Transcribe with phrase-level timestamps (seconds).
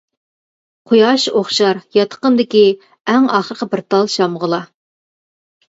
[0.91, 2.65] قۇياش ئوخشار ياتىقىمدىكى
[3.15, 4.65] ئەڭ ئاخىرقى بىر تال شامغىلا.